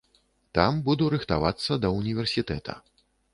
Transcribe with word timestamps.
Таму 0.57 0.79
буду 0.87 1.09
рыхтавацца 1.15 1.77
да 1.85 1.93
ўніверсітэта. 1.99 2.79